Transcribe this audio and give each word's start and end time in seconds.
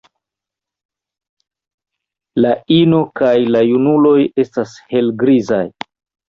La 2.45 2.53
ino 2.77 3.01
kaj 3.21 3.35
la 3.57 3.61
junuloj 3.67 4.15
estas 4.47 4.75
helgrizaj. 4.95 5.63